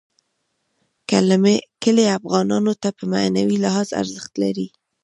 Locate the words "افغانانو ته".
2.17-2.89